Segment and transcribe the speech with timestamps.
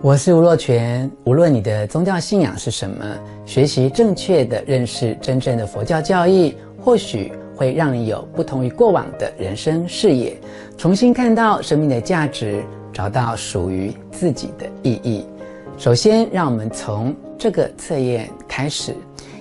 [0.00, 1.10] 我是吴若权。
[1.24, 3.04] 无论你的宗教信仰是什么，
[3.44, 10.38] 学习正确的认识真正的佛教教义，或许会让你有不同于过往的人生视野，
[10.76, 12.62] 重新看到生命的价值，
[12.92, 15.26] 找到属于自己的意义。
[15.76, 18.94] 首先，让我们从这个测验开始：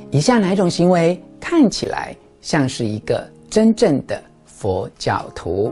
[0.10, 5.72] 以下哪种行为看起来像是一个真正的佛教徒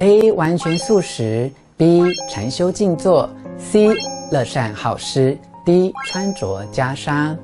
[0.00, 0.32] ？A.
[0.32, 2.12] 完全素食；B.
[2.28, 3.30] 禅修静坐。
[3.60, 3.88] C
[4.30, 7.36] 乐善好施，D 穿着袈裟。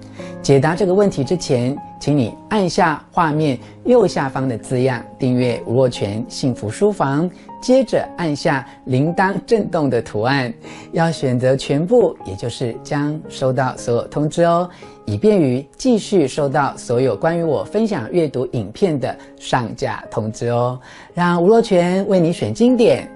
[0.43, 7.31] 解答这个问题之前，请你按下画面右下方的字样订阅吴若权幸福书房，
[7.63, 10.53] 接着按下铃铛震动的图案，
[10.93, 14.69] 要选择全部，也就是将收到所有通知哦，
[15.07, 20.79] 以便于继续收到所有关于我分享阅读影片的上架通知哦。
[21.15, 23.11] 让吴若权为你选经典，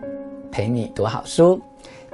[0.51, 1.61] 陪你读好书。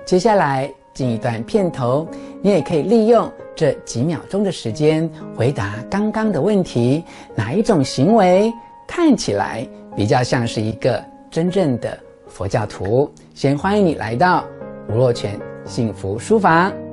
[0.04, 2.06] 接下来进一段片头，
[2.40, 8.52] 你也可以利用这几秒钟的时间回答刚刚的问题：哪一种行为
[8.86, 13.10] 看起来比较像是一个真正的佛教徒？
[13.34, 14.44] 先欢迎你来到
[14.88, 16.83] 吴若泉幸福书房。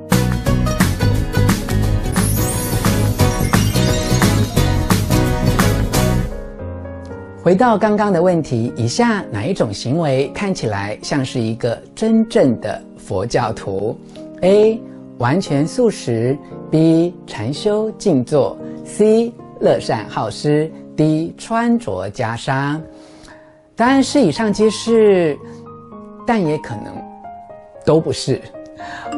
[7.52, 13.94] 回到刚刚的问题，以下哪一种行为看起来像是一个真正的佛教徒
[14.40, 14.80] ？A.
[15.18, 16.34] 完全素食
[16.70, 17.12] ；B.
[17.26, 19.30] 禅修静坐；C.
[19.60, 21.34] 乐善好施；D.
[21.36, 22.80] 穿着袈裟。
[23.76, 25.38] 答案是以上皆是，
[26.26, 26.86] 但也可能
[27.84, 28.40] 都不是。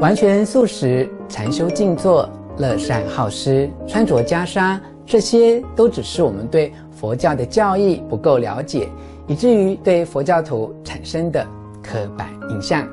[0.00, 4.76] 完全素食、禅修静坐、乐善好施、穿着袈裟，
[5.06, 8.88] 这些都只是我们对佛教的教义不够了解，
[9.26, 11.46] 以至于对佛教徒产生的
[11.82, 12.88] 刻板印象。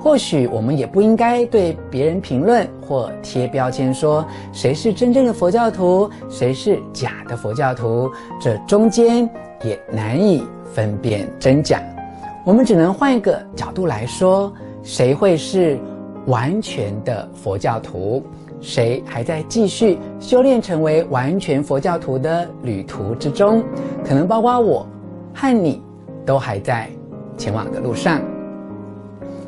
[0.00, 9.28] 或许我们也不应该对别人评论或贴标签，说谁是真正的佛教徒，谁是假的佛教徒，这中间
[9.62, 10.42] 也难以
[10.74, 11.80] 分辨真假。
[12.44, 14.52] 我们只能换一个角度来说，
[14.82, 15.78] 谁会是
[16.26, 18.20] 完全的佛教徒？
[18.62, 23.62] 谁还在继续修炼成为完全佛教徒的旅途之中？
[24.04, 24.86] 可能包括我
[25.34, 25.82] 和你，
[26.24, 26.88] 都还在
[27.36, 28.22] 前往的路上。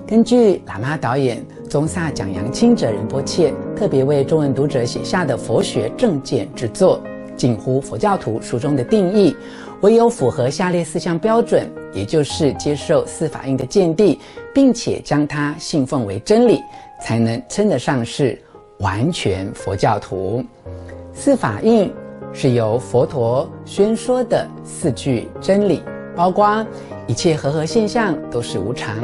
[0.06, 7.00] 根据喇嘛导演宗萨蒋扬钦哲仁波切特别为中文读者写下的佛学正见之作
[7.36, 9.34] 《近乎佛教徒》书中的定义，
[9.80, 14.19] 唯有符合下列四项标准，也就是接受四法印的见地，
[14.53, 16.60] 并且将它信奉为真理，
[17.00, 18.38] 才能称得上是。
[18.84, 20.45] 完全佛教徒，
[21.15, 21.91] 四法印
[22.34, 25.83] 是由佛陀宣说的四句真理，
[26.15, 26.65] 包括
[27.06, 28.95] 一切和合现象都是无常，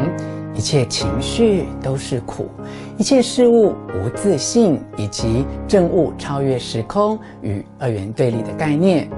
[0.55, 2.51] 一切情绪都是苦，
[2.99, 9.11] 一切事物无自性，以及证悟超越时空与二元对立的概念。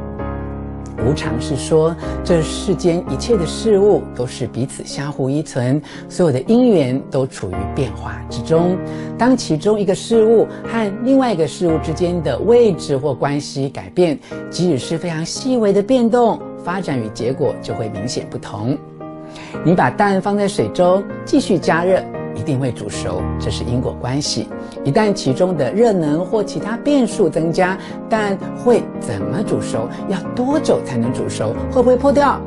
[1.06, 8.76] 无常是说，这世间一切的事物都是彼此相互依存，所有的因缘都处于变化之中。
[9.18, 14.18] 当其中一个事物和另外一个事物之间的位置或关系改变，
[14.50, 18.76] 即使是非常细微的变动，发展与结果就会明显不同。
[19.64, 22.02] 你把蛋放在水中，继续加热。
[22.42, 24.48] 一定会煮熟，这是因果关系。
[24.82, 27.78] 一旦其中的热能或其他变数增加，
[28.10, 29.88] 蛋会怎么煮熟？
[30.08, 31.54] 要多久才能煮熟？
[31.70, 32.40] 会不会破掉？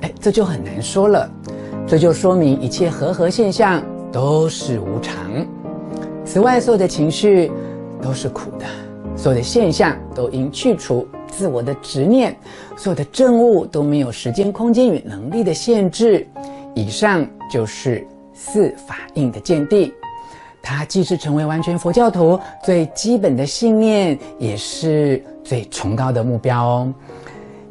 [0.00, 1.30] 哎，这就很难说了。
[1.86, 3.80] 这就说明一切和合现象
[4.10, 5.14] 都是无常。
[6.24, 7.52] 此外，所有的情绪
[8.02, 8.66] 都是苦的，
[9.14, 12.36] 所有的现象都应去除自我的执念，
[12.76, 16.26] 所有的证物都没有时间、空间与能力的限制。
[16.74, 18.04] 以上就是。
[18.36, 19.92] 四法印的见地，
[20.62, 26.94] 它既是成为完全佛教徒最基本的信念，也是最崇高的目标哦。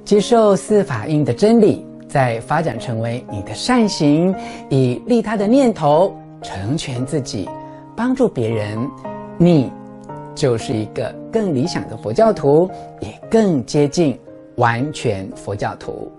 [0.04, 4.34] 接受四法印的真理，再发展成为你的善行，
[4.70, 7.48] 以利他的念头成全自己，
[7.96, 8.90] 帮助别人，
[9.38, 9.72] 你
[10.34, 12.70] 就是一个更理想的佛教徒，
[13.00, 14.20] 也更接近
[14.56, 16.12] 完全佛教徒。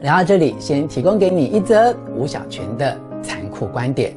[0.00, 2.96] 聊到这里，先提供给你一则吴小泉的。
[3.22, 4.12] 残酷观点，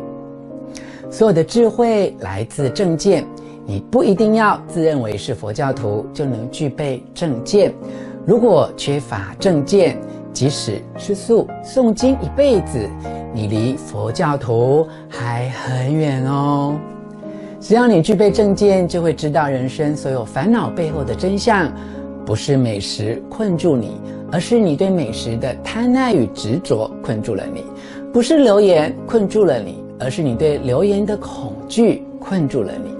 [1.09, 3.25] 所有的智慧来自正见。
[3.67, 7.73] 你不一定要自认为是佛教徒就能具备正见。
[8.25, 9.97] 如果缺乏正见，
[10.31, 12.87] 即使吃素诵经一辈子，
[13.33, 16.75] 你离佛教徒还很远哦。
[17.59, 21.71] 只要你具备正见，就会知道人生所有烦恼背后的真相，
[22.23, 23.99] 不是美食困住你，
[24.31, 27.63] 而是你对美食的贪爱与执着困住了你。
[28.15, 32.95] 不是流言困住了你，而是你对留言的恐惧困住了你。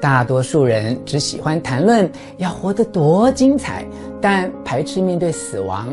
[0.00, 3.84] 大多数人只喜欢谈论要活得多精彩，
[4.20, 5.92] 但排斥面对死亡。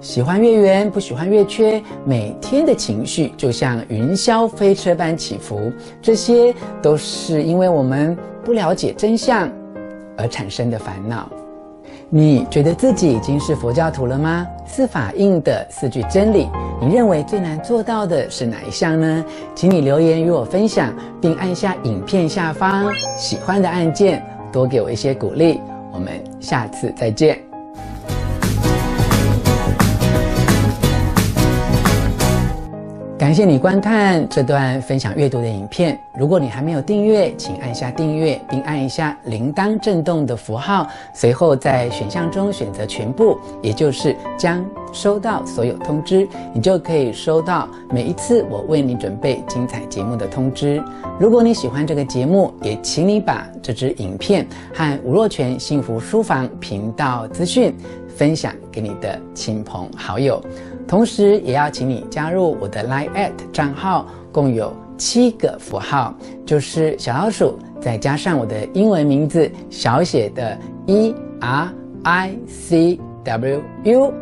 [0.00, 1.82] 喜欢月圆，不喜欢月缺。
[2.04, 9.50] 每天的情绪就像云霄飞车般起伏，这些都是因为我们不了解真相
[10.16, 11.28] 而产生的烦恼。
[12.10, 14.46] 你觉得自己已经是佛教徒了吗？
[14.66, 16.48] 四法印的四句真理，
[16.80, 19.24] 你认为最难做到的是哪一项呢？
[19.54, 25.60] 请你留言与我分享，并按下影片下方喜欢的按键，多给我一些鼓励。
[25.92, 27.53] 我们下次再见。
[33.24, 35.98] 感谢你观看这段分享阅读的影片。
[36.14, 44.62] 如果你还没有订阅，请按下订阅，并按一下铃铛震动的符号，随后在选项中选择全部，也就是将
[44.92, 50.84] 收到所有通知，你就可以收到每一次我为你准备精彩节目的通知。
[51.18, 57.74] 如果你喜欢这个节目，也请你把这支影片和吴若泉幸福书房频道资讯
[58.06, 60.38] 分享给你的亲朋好友。
[60.86, 66.14] 同时，也要请你加入我的 Line@ at 账号，共有七个符号，
[66.44, 71.72] 就是小老鼠，再加上我的英文名字小写的 E R
[72.02, 74.12] I C W U，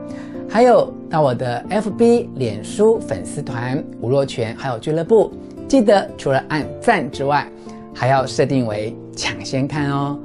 [0.49, 5.33] 还有到我的 FB 脸书粉丝团吴若权还有俱乐部，
[5.67, 7.47] 记得除了按赞之外，
[7.93, 10.19] 还要设定为抢先看哦。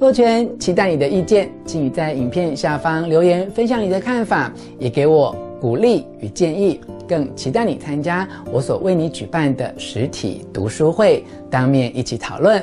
[0.00, 5.36] 若泉期待你的意见，请你在影片下方留言分享你的看法，也给我。
[5.62, 12.60] 鼓励与建议，更期待你参加我所为你举办的实体读书会，当面一起讨论。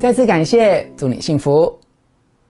[0.00, 1.72] 再次感谢，祝你幸福。